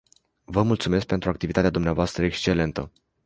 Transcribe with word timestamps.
Vă 0.43 0.61
mulțumesc 0.63 1.05
pentru 1.05 1.29
activitatea 1.29 1.69
dvs. 1.69 2.17
excelentă. 2.17 2.91